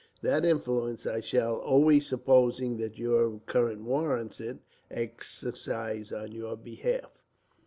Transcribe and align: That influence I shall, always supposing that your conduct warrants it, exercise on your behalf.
That 0.23 0.45
influence 0.45 1.05
I 1.05 1.19
shall, 1.19 1.57
always 1.57 2.07
supposing 2.07 2.77
that 2.77 2.97
your 2.97 3.39
conduct 3.45 3.81
warrants 3.81 4.39
it, 4.39 4.57
exercise 4.89 6.11
on 6.11 6.31
your 6.31 6.57
behalf. 6.57 7.11